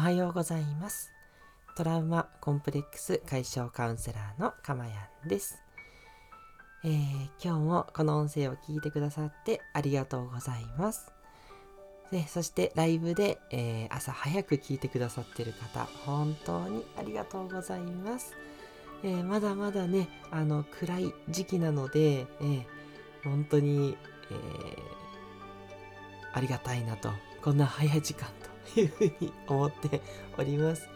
[0.00, 1.12] おはようございます。
[1.76, 4.92] トラウマコンプレックス解消カウンセラーのかまや
[5.26, 5.62] んです、
[6.82, 11.12] えー、今日もこの音声を聞いてくださってありがとうございます。
[12.10, 18.34] でそしてライブで、えー、朝早く聞いてくださってる方本当にありがとうございます、
[19.04, 22.66] えー、まだまだねあの暗い時期なので、え
[23.22, 23.98] 本当に、
[24.30, 24.34] え
[26.32, 27.10] ありがたいなと。
[27.42, 28.49] こんな早い時間と。
[28.76, 30.00] いうふうに思って
[30.38, 30.88] おります。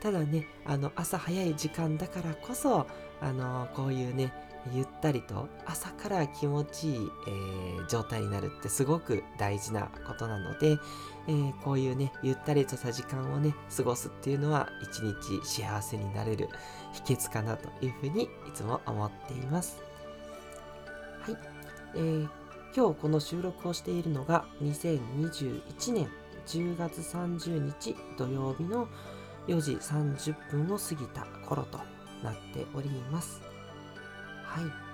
[0.00, 2.86] ただね、あの朝早い時間だからこそ、
[3.20, 4.32] あのこういうね、
[4.72, 10.78] ゆったりと朝から気持ちいい、えー、状態になるってすごく大事なことなので、
[11.28, 16.48] えー、こういうね、ゆったりとした時間をね、過ごすっていうのは一日幸せになれる
[17.06, 19.82] 秘訣かなというふうにいつも思っています。
[21.22, 21.36] はい。
[21.94, 22.28] えー
[22.76, 26.10] 今日この収録をしているのが2021年
[26.46, 28.88] 10月30日土曜日の
[29.48, 31.78] 4時30分を過ぎた頃と
[32.22, 33.40] なっております。
[34.44, 34.86] はい。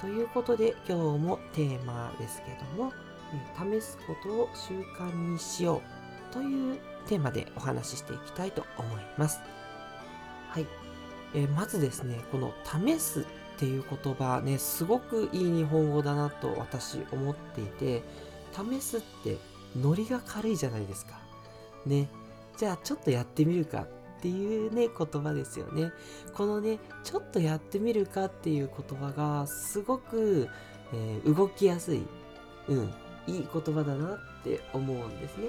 [0.00, 2.92] ということで今日もテーマですけども、
[3.56, 5.82] 試すことを習慣にしよ
[6.30, 9.40] うというテーマでお話ししていきたいと思います。
[10.48, 10.66] はい。
[11.34, 13.24] えまずですね、この試すっ
[13.58, 18.02] ていう言葉ね、すごくいい日本語だなと私思っていて、
[18.52, 19.36] 試すって
[19.76, 21.18] ノリが軽いじゃないですか。
[21.86, 22.08] ね。
[22.56, 23.86] じゃあちょっとやってみるか
[24.18, 25.92] っていうね、言葉ですよね。
[26.34, 30.48] このね、ちょっとやってみるかっていう言葉がすごく、
[30.92, 32.06] えー、動きやすい、
[32.68, 32.94] うん、
[33.26, 35.48] いい言葉だなって思うんですね。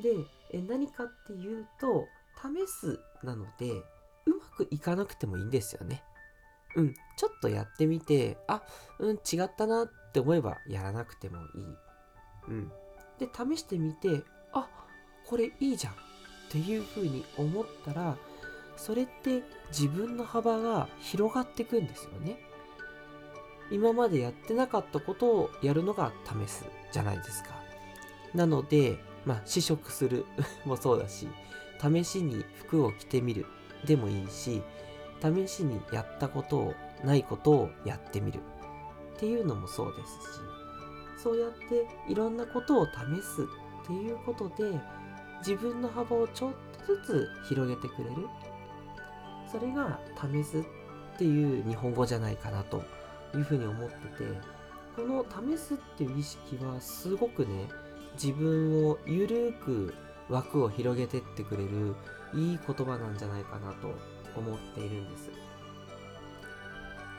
[0.00, 0.10] で、
[0.52, 2.06] え何かっていうと、
[2.42, 3.70] 試すなので、
[4.26, 6.02] うまくいかなくてもいいんですよね。
[6.76, 8.62] うん、ちょっとやってみて、あ、
[8.98, 11.76] うん、違ったなって思えばやらなくてもいい。
[12.48, 12.72] うん。
[13.20, 14.68] で、試してみて、あ、
[15.26, 15.96] これいいじゃんっ
[16.50, 18.16] ていうふうに思ったら、
[18.76, 22.38] それって自分の幅が広がっていくんですよね。
[23.70, 27.50] 今までやってなかったことをやるのが試すじゃないですか。
[28.34, 30.24] なので、まあ、試食する
[30.64, 31.28] もそうだし、
[31.80, 33.46] 試しに服を着てみる
[33.84, 34.62] でもいいし、
[35.22, 38.40] 試しにやったことをないことをやってみる
[39.16, 40.59] っていうのもそうですし
[41.22, 44.78] そうやっていろんなことを試すっていうことで
[45.40, 46.52] 自分の幅をちょっ
[46.86, 48.28] とずつ広げてくれる
[49.50, 50.62] それが試すっ
[51.18, 52.82] ていう日本語じゃないかなと
[53.34, 54.24] いうふうに思ってて
[54.96, 57.68] この試すっていう意識はすごくね
[58.14, 59.94] 自分をゆるく
[60.28, 61.94] 枠を広げてってくれる
[62.34, 63.88] いい言葉なんじゃないかなと
[64.36, 65.30] 思っているんです。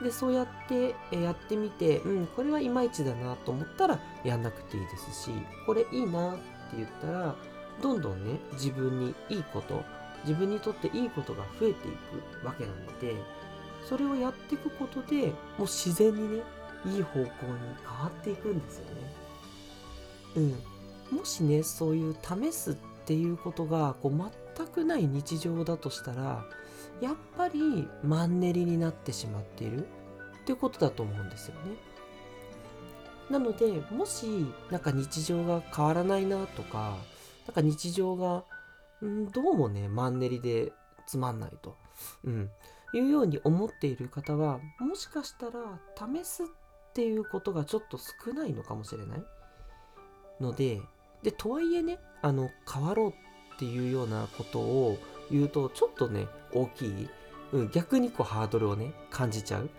[0.04, 5.32] で、そうやってやってみて、うん、これはいまいちだなと思ったらやんなくていいですし、
[5.66, 6.42] これいいなって
[6.78, 7.36] 言ったら、
[7.82, 9.84] どんどんね、自分にいいこと、
[10.24, 11.92] 自分にとっていいことが増えてい
[12.42, 13.16] くわけなので、
[13.88, 16.44] それをやっていくことでもう自然にね、
[16.86, 19.14] いい方向に変わっていくんですよね。
[21.12, 21.18] うん。
[21.18, 22.76] もしね、そういう試すっ
[23.06, 24.12] ていうことがこう
[24.62, 26.46] 全くない日常だとしたら、
[27.02, 29.88] やっぱりマンネリになってしまっている
[30.42, 31.92] っていうことだと思うんですよね。
[33.30, 36.98] なのでもしなんか日常が変わらないなとか
[37.48, 38.44] なんか日常が、
[39.06, 40.74] ん、どうもねマンネリで
[41.08, 41.78] つまんないと、
[42.26, 42.50] うん、
[42.94, 46.46] いうように思っている方はもしかしたら試すっ
[46.94, 49.24] ていうことがちょっと少ないのかもしれない
[50.42, 50.82] ので
[51.24, 53.14] でとはいえねあの変わろう
[53.56, 54.98] っていうようなことを
[55.30, 57.10] 言うとちょっとね大きい、
[57.54, 59.70] うん、逆にこうハードルをね感じちゃう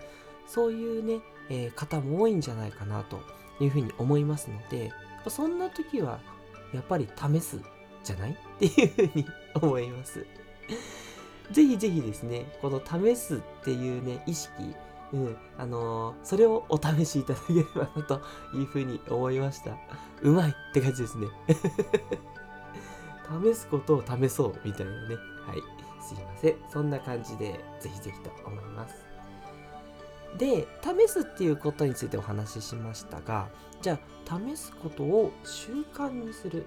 [0.47, 3.21] そういうね、えー、方も多いんじゃないかなと
[3.61, 4.93] いうふうに思いますので
[5.29, 6.21] そんな時は
[6.73, 7.61] やっぱり試す
[8.03, 8.33] じゃない？
[8.33, 10.27] っていうふうに思います
[11.53, 14.53] ぜひぜひですねこの試すっていうね意識
[15.13, 18.23] うん、あのー、それをお試しいただければなと
[18.55, 19.77] いうふうに思いました。
[20.23, 21.27] うまいって感じですね。
[23.43, 25.17] 試すことを試そうみたいなね。
[25.47, 25.83] はい。
[26.03, 26.57] すいません。
[26.71, 29.05] そんな感じで、ぜひぜひと思います。
[30.39, 33.49] で、試すっていうことについてお話ししましたが、
[33.81, 33.99] じゃ
[34.29, 36.67] あ、試すことを習慣にする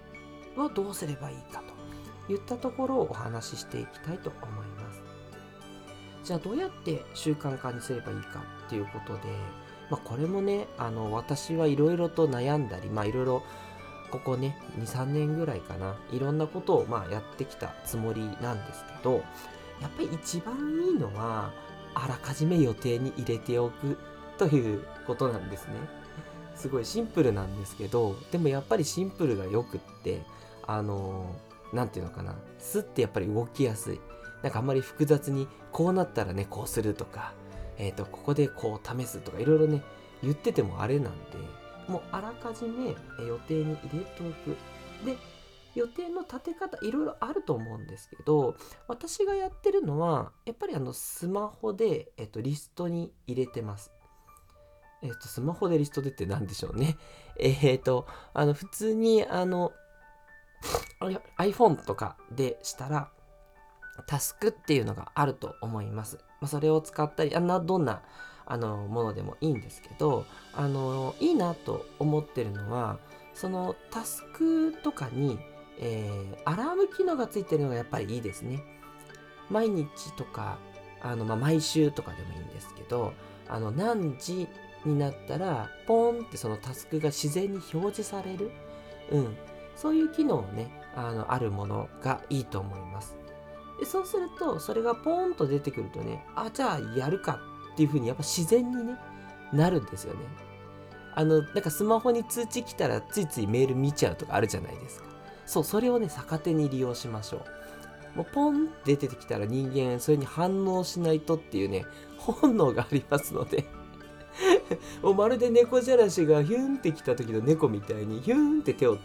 [0.56, 1.64] はどうすればいいか
[2.28, 5.02] といったところをお話ししていきたいと思います。
[6.24, 9.22] じゃあ、どうやって習慣化にすればいいかっていうことで、
[9.90, 13.44] まあ、これもね、あの、私はいろいろと悩んだり、まあ、いろいろ
[14.12, 19.24] ここね、2、3年ぐらいかな、いろんなことをまあやってきたつもりなんですけど、
[19.82, 20.56] やっぱり一番
[20.88, 21.52] いいのは、
[21.94, 23.98] あらかじめ予定に入れておく
[24.38, 25.74] ということなんですね。
[26.56, 30.22] すごいシンプルなんですけど、でもやっぱりシンプルがよくって、
[30.68, 31.36] あの
[31.74, 32.36] 何て言うのかな。
[32.60, 34.00] スッてやっぱり動きやすい。
[34.46, 37.34] なんかあんまり複雑にこうなったらねこうするとか
[37.78, 39.82] えっ、ー、とここでこう試すとかいろいろね
[40.22, 41.35] 言っててもあれなんで
[41.88, 42.96] もうあらかじめ
[43.26, 44.58] 予定に入れておく
[45.06, 45.18] で
[45.76, 48.56] 予定の立て方いろいろあると思うんですけど
[48.88, 53.92] 私がやってるのはやっぱりあのスマホで、えっと、リストに入れてます。
[55.06, 56.98] えっと、スマホでリストでって何でしょうね。
[57.38, 59.72] えっ、と、あの、普通に、あの、
[61.38, 63.12] iPhone とかでしたら、
[64.08, 66.18] タスクっていうのがあると思います。
[66.42, 68.02] まあ、それを使ったり、あんな、どんな、
[68.46, 73.00] あの、ものでもいいんですけど、あの、いいなと思ってるのは、
[73.34, 75.40] そのタスクとかに、
[75.80, 78.64] えー、アラーム機能がついてるのがやっぱりいいですね。
[79.50, 80.58] 毎日とか、
[81.02, 83.14] あの、まあ、毎週とかでもいいんですけど、
[83.48, 84.48] あの、何時
[84.86, 88.52] になったら、ポンってそのタスクが自然に表示される。
[89.12, 89.38] うん。
[89.76, 93.16] そういう機能をね、あの、あるものがいいと思います。
[93.80, 97.42] でそうすると、それがポーンと出てくるとね、あ、じゃあやるか
[97.76, 98.96] っていうふうにやっぱ自然にね、
[99.54, 100.20] なるんですよね。
[101.14, 105.06] あの、なんかスマホに通知来たらついついメール見ちゃうとかあるじゃないですか。
[105.46, 107.46] そう、それをね、逆手に利用しましょ
[108.16, 108.18] う。
[108.18, 111.86] もうポンって出てきたら人間、それに反応しないとっていうね、
[112.18, 113.66] 本能がありますので
[115.02, 118.98] もうまるで猫じゃらしがヒュンって来た時の猫みたいにヒュンって手を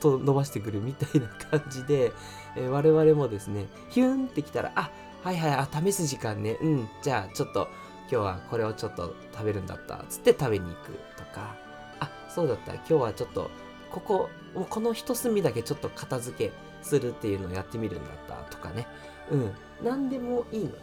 [0.00, 2.12] と伸ばしてくるみたいな感じで、
[2.56, 4.90] えー、我々もですね、ヒュンって来たら、あ、
[5.22, 7.68] はいはい、あ、試す時間ね、うん、じゃあちょっと
[8.12, 11.56] 今日はこれをちょっと食べるんだった、つって食べに行くとか、
[11.98, 13.50] あ、そうだった、今日はちょっと
[13.90, 14.30] ここ、
[14.68, 18.86] この一隅だけちょっと片付けするっていうのをやってみるんだったとかね、
[19.30, 20.78] うん、何でもいいので、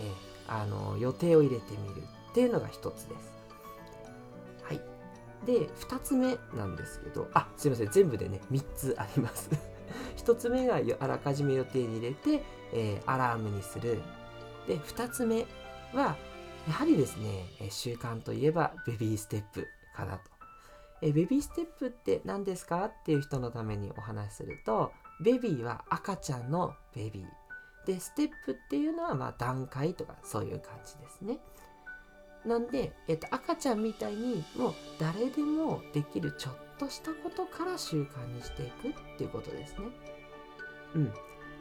[0.00, 3.32] えー、あの予定を入れてみるっていうのが一つです。
[4.62, 4.80] はい。
[5.46, 9.48] で、二つ目なんですけど、あ、すいません、全部でね、三つあります。
[10.14, 12.42] 一つ目があらかじめ予定に入れて、
[12.74, 14.02] えー、アラームにする。
[14.66, 15.46] で、二つ目
[15.94, 16.16] は、
[16.70, 20.22] やはりですね、習慣といえばベビーステップかなと。
[21.02, 27.86] えベビーステップって何ですかっていう人のためにお話しすると、ベビーは赤ちゃんのベビー。
[27.88, 31.38] で、ステップっていうのはま段階とかそういう感じですね。
[32.46, 39.88] なんで、えっと、赤ちゃんみたいにもう誰でもできるちょっとしたことから習慣にしていくっていうことですね。
[40.94, 41.12] うん。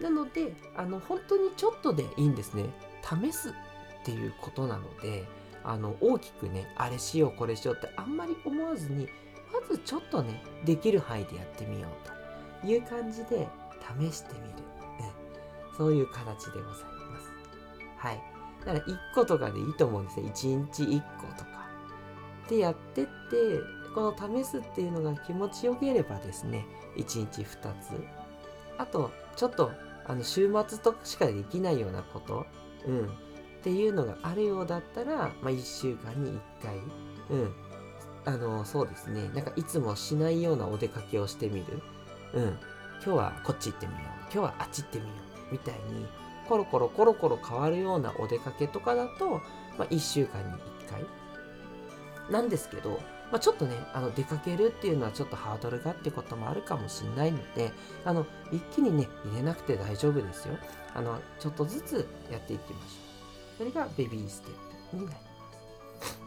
[0.04, 2.66] なので、あの、本当にちょっとでいいんですね。
[3.02, 3.52] 試す
[4.02, 5.26] っていうことなので、
[5.64, 9.08] あの、大きくね、あれしよう、これしようってあんまり思わずに、
[9.52, 13.48] まずちょっとね、できる範囲でやってみようという感じで
[14.00, 14.54] 試してみる。
[15.72, 15.78] うん。
[15.78, 17.32] そういう形でございます。
[17.98, 18.24] はい。
[18.66, 20.26] だから1個とかでいいと思うんですよ。
[20.26, 21.50] 1日1個とか。
[22.50, 23.10] でやってって、
[23.94, 27.92] この試すっていうのが気持ちよければですね、1日2つ。
[28.78, 29.72] あと、ちょっと、
[30.06, 32.46] あの、週末とかしかできないようなこと、
[32.88, 33.10] うん、
[33.60, 36.78] っていうのがあるようだったら、まあ、1週間に1回、
[37.30, 37.54] うん、
[38.26, 41.82] あの、そうですね、なんかいつもしないようなお出かけをしてみる。
[42.34, 42.60] うん、今
[43.02, 44.04] 日はこっち行ってみよう。
[44.04, 45.14] 今日はあっち行ってみよ
[45.50, 45.52] う。
[45.52, 46.08] みたいに、
[46.48, 49.30] コロコロコロコロ変わるようなお出かけとかだと、
[49.78, 51.06] まあ、1週間に1回
[52.32, 53.00] なんですけど、
[53.32, 57.72] まあ、ちょっとね、あの出かけるっていうのはちょっとハードルがってこともあるかもしれないので、
[58.06, 60.56] あの一気にね、入れなくて大丈夫ですよ。
[60.96, 63.09] あのちょっとずつやっていきましょう。
[63.60, 65.22] それがベビーステップになりま
[66.02, 66.20] す。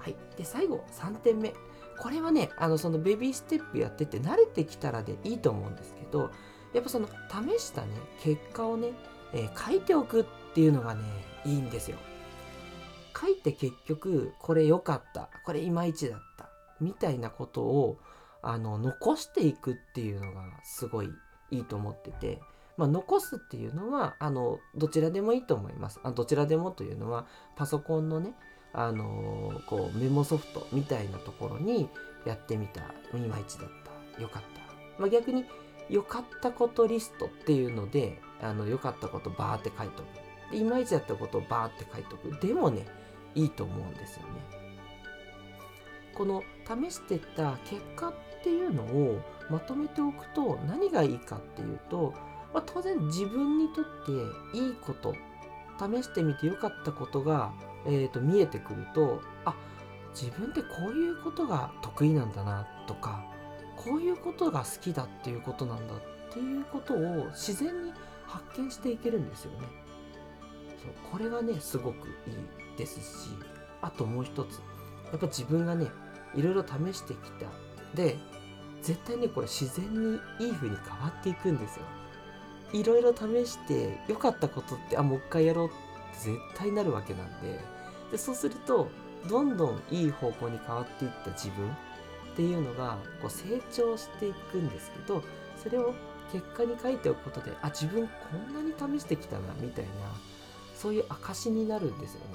[0.00, 0.16] はい。
[0.36, 1.54] で、最後、3点目。
[1.98, 6.30] これはね、あのそのベビーステップやってて慣れてきたらでいいと思うんですけど、
[6.74, 7.88] やっぱその試したね、
[8.22, 8.88] 結果をね、
[9.32, 10.24] えー、書いておくっ
[10.54, 11.00] ていうのがね、
[11.46, 11.96] いいんですよ。
[13.18, 16.50] 書いて結局、これ良かった、これいまいちだった、
[16.82, 17.98] みたいなことを、
[18.42, 21.08] あの、残していくっていうのがすごい
[21.50, 22.42] いいと思ってて、
[22.80, 26.00] まあ、残すっていうのは、あの、どちらでもいいと思います。
[26.02, 28.34] あどちらでもというのは、パソコンのね、
[28.72, 31.90] あのー、こう、メモソフトみたいなところに
[32.24, 32.80] やってみた、
[33.14, 33.68] いまいちだっ
[34.16, 34.98] た、良かった。
[34.98, 35.44] まあ、逆に、
[35.90, 40.02] 良かったことリストっていうので、あの、良かったことバーって書いと
[40.50, 40.56] く。
[40.56, 42.40] いまいちだったことをバーって書いとく。
[42.40, 42.86] でもね、
[43.34, 44.26] いいと思うんですよね。
[46.14, 49.20] この試してた結果っていうのを
[49.50, 52.14] まとめておくと何がいいかっていうと、
[52.52, 53.84] まあ、当然自分にとっ
[54.52, 55.14] ていいこと
[55.78, 57.52] 試してみて良かったことが、
[57.86, 59.54] えー、と見えてくるとあ
[60.14, 63.24] 自分ってこういうことが得意なんだなとか
[63.76, 67.92] こういうことが好きだっていうことなんだっていうことを自然に
[68.26, 69.66] 発見していけるんですよね。
[70.82, 72.10] そうこれがねすごくい
[72.74, 73.30] いですし
[73.82, 74.60] あともう一つ
[75.10, 75.88] やっぱ自分がね
[76.34, 77.46] いろいろ試してきた
[77.94, 78.16] で
[78.82, 81.84] 絶対ねこれ自然にいい風に変わっていくんですよ
[82.72, 87.58] いろいろ試して良かったことってあもう一回やろうって絶対なるわけなんで
[88.12, 88.90] でそうすると
[89.28, 91.72] どんどんいい方向に変わっていった自分っ
[92.36, 95.22] ていうのがこう成長していくんですけど
[95.62, 95.94] それを
[96.32, 99.90] 結果に書いておくことであ自分こんなに試してきたなみたいな
[100.74, 102.26] そういう証になるんですよね。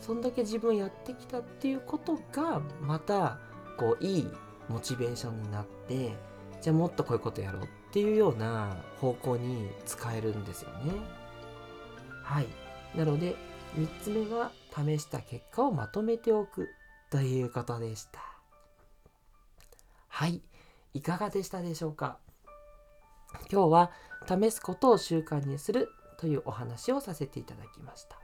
[0.00, 3.38] そんだけ自分やってきたっていうことがまた
[3.76, 4.30] こういい
[4.68, 6.14] モチベーションになって
[6.62, 7.66] じゃあもっとこういうことやろうっ
[7.96, 10.92] ていうような方向に使えるんですよね。
[12.22, 12.46] はい。
[12.94, 13.34] なので
[13.74, 16.68] 3つ目は試した結果をまとめておく
[17.10, 18.20] ということでした。
[20.08, 20.42] はい。
[20.92, 22.18] いかがでしたでしょうか？
[23.50, 23.90] 今日は
[24.28, 25.88] 試すことを習慣にする
[26.18, 28.18] というお話をさせていただきました。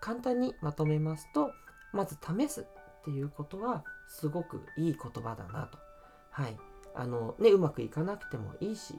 [0.00, 1.52] 簡単にまとめますと、
[1.92, 2.64] まず試すっ
[3.04, 5.78] ていうことはすごくいい言葉だなと。
[6.32, 6.58] はい。
[6.98, 8.94] あのね、うまくいかなくてもいいし、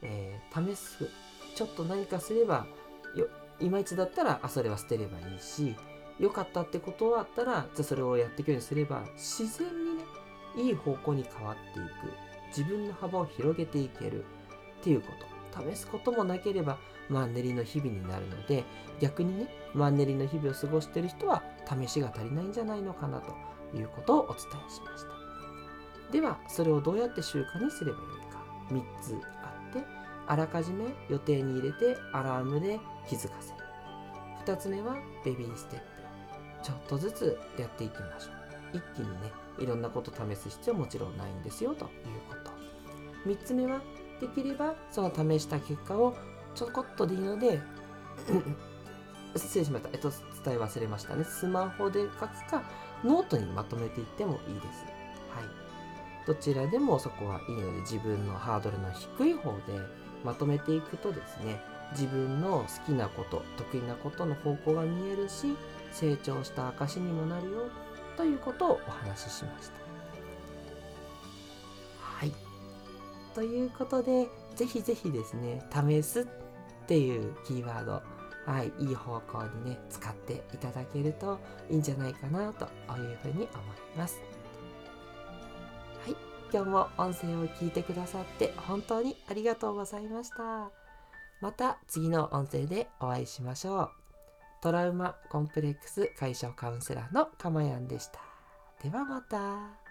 [0.00, 1.08] えー、試す。
[1.54, 2.66] ちょっと何かすれば
[3.14, 3.28] よ、
[3.60, 5.76] いまいちだったら、あ、それは捨てればいいし、
[6.18, 10.04] 良かったってことはあったら、じゃそれをやっていくようにすれば、自然にね、
[10.56, 11.88] いい方向に変わっていく。
[12.48, 14.24] 自分の幅を広げていける
[14.80, 15.08] っていうこ
[15.52, 15.70] と。
[15.70, 16.78] 試すこともなければ、
[17.10, 18.64] マンネリの日々になるので、
[19.00, 23.34] 逆にね、マンネリの日々を過ごしてる人は、試しが足りないんじゃないのかなと
[23.76, 25.23] いうことをお伝えしました。
[26.14, 28.38] では、それをどうやって習慣にすればよいか。
[28.70, 29.84] 3つあって、
[30.28, 32.78] あらかじめ予定に入れてアラームで
[33.08, 33.56] 気づかせる。
[34.46, 34.94] 2つ目は
[35.24, 35.84] ベビーステップ。
[36.62, 38.76] ちょっとずつやっていきましょう。
[38.76, 41.90] 一気にね、いろんなこと試す必要はもちろんないんですよという
[42.28, 43.28] こと。
[43.28, 43.80] 3つ目は、
[44.20, 46.14] できればその試した結果を
[46.54, 47.60] ちょこっとでいいので
[49.34, 49.88] 失礼しました。
[49.92, 50.10] えっと、
[50.44, 51.24] 伝え忘れましたね。
[51.24, 52.18] スマホで書く
[52.48, 52.62] か、
[53.02, 54.84] ノートにまとめていってもいいです。
[55.34, 55.64] はい。
[56.26, 59.58] どちらでもそこはいいので、自分のハードルの低い方で
[60.24, 61.60] まとめていくとですね、
[61.92, 65.54] 自分の好きなこと、得意なことの方向が見えるし、
[65.92, 67.68] 成長した証にもなるよ、
[68.16, 69.74] ということをお話ししました。
[72.00, 72.32] はい。
[73.34, 76.26] ということで、ぜひぜひですね、試すっ
[76.86, 78.02] ていうキーワード、
[78.46, 81.38] はい、いい方向にね、使っていただけると
[81.70, 82.64] いいんじゃないかなと
[82.96, 83.48] いうふうに思い
[83.96, 84.20] ます。
[86.54, 90.70] 今日も音声を聞いてくださって本当にありがとうございました。
[91.40, 93.90] また次の音声でお会いしましょう。
[94.62, 98.20] トラウマコンプレックス解消カウンセラーのかまやんでした。
[98.80, 99.83] ではまた。